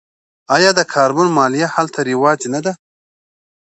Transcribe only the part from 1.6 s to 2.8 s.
هلته رواج نه ده؟